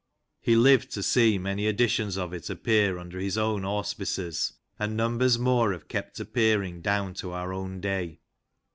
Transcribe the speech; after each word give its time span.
He 0.39 0.55
lived 0.55 0.89
to 0.93 1.03
see 1.03 1.37
many 1.37 1.67
editions 1.67 2.17
of 2.17 2.33
it 2.33 2.49
appear 2.49 2.97
under 2.97 3.19
his 3.19 3.37
own 3.37 3.63
auspices, 3.63 4.53
and 4.79 4.97
numbers 4.97 5.37
more 5.37 5.73
have 5.73 5.87
kept 5.87 6.19
appearing 6.19 6.81
down 6.81 7.13
to 7.13 7.33
our 7.33 7.53
own 7.53 7.79
day. 7.81 8.21